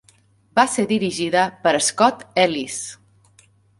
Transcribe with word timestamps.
Va 0.59 0.63
ser 0.75 0.85
dirigida 0.91 1.43
per 1.67 1.73
Scott 1.89 2.25
Ellis. 2.47 2.79